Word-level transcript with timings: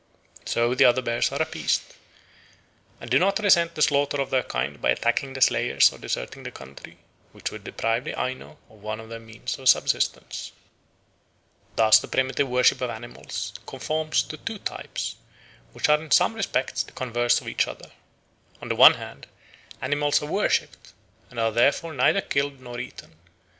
So 0.45 0.73
the 0.73 0.85
other 0.85 1.03
bears 1.03 1.31
are 1.31 1.39
appeased, 1.43 1.93
and 2.99 3.07
do 3.11 3.19
not 3.19 3.37
resent 3.37 3.75
the 3.75 3.83
slaughter 3.83 4.19
of 4.19 4.31
their 4.31 4.41
kind 4.41 4.81
by 4.81 4.89
attacking 4.89 5.33
the 5.33 5.41
slayers 5.41 5.93
or 5.93 5.99
deserting 5.99 6.41
the 6.41 6.49
country, 6.49 6.97
which 7.33 7.51
would 7.51 7.63
deprive 7.63 8.03
the 8.03 8.19
Aino 8.19 8.57
of 8.67 8.77
one 8.81 8.99
of 8.99 9.09
their 9.09 9.19
means 9.19 9.59
of 9.59 9.69
subsistence. 9.69 10.53
Thus 11.75 11.99
the 11.99 12.07
primitive 12.07 12.47
worship 12.49 12.81
of 12.81 12.89
animals 12.89 13.53
conforms 13.67 14.23
to 14.23 14.37
two 14.37 14.57
types, 14.57 15.17
which 15.71 15.87
are 15.87 16.01
in 16.01 16.09
some 16.09 16.33
respects 16.33 16.81
the 16.81 16.93
converse 16.93 17.39
of 17.39 17.47
each 17.47 17.67
other. 17.67 17.91
On 18.59 18.69
the 18.69 18.75
one 18.75 18.95
hand, 18.95 19.27
animals 19.83 20.19
are 20.23 20.31
worshipped, 20.31 20.93
and 21.29 21.39
are 21.39 21.51
therefore 21.51 21.93
neither 21.93 22.21
killed 22.21 22.59
nor 22.59 22.79
eaten. 22.79 23.17